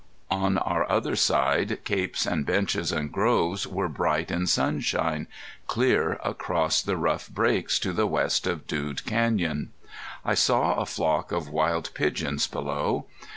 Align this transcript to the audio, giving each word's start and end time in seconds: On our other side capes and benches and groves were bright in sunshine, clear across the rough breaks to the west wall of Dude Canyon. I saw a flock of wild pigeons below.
On 0.31 0.57
our 0.57 0.91
other 0.91 1.15
side 1.15 1.83
capes 1.83 2.25
and 2.25 2.43
benches 2.43 2.91
and 2.91 3.11
groves 3.11 3.67
were 3.67 3.87
bright 3.87 4.31
in 4.31 4.47
sunshine, 4.47 5.27
clear 5.67 6.13
across 6.25 6.81
the 6.81 6.97
rough 6.97 7.29
breaks 7.29 7.77
to 7.77 7.93
the 7.93 8.07
west 8.07 8.47
wall 8.47 8.53
of 8.53 8.65
Dude 8.65 9.05
Canyon. 9.05 9.73
I 10.25 10.33
saw 10.33 10.73
a 10.79 10.87
flock 10.87 11.31
of 11.31 11.49
wild 11.49 11.91
pigeons 11.93 12.47
below. 12.47 13.05